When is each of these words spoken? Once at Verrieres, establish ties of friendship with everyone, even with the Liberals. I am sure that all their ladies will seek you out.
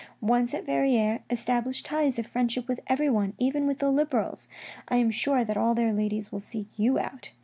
Once 0.19 0.51
at 0.55 0.65
Verrieres, 0.65 1.21
establish 1.29 1.83
ties 1.83 2.17
of 2.17 2.25
friendship 2.25 2.67
with 2.67 2.79
everyone, 2.87 3.33
even 3.37 3.67
with 3.67 3.77
the 3.77 3.91
Liberals. 3.91 4.49
I 4.87 4.95
am 4.95 5.11
sure 5.11 5.43
that 5.43 5.57
all 5.57 5.75
their 5.75 5.93
ladies 5.93 6.31
will 6.31 6.39
seek 6.39 6.69
you 6.75 6.97
out. 6.97 7.33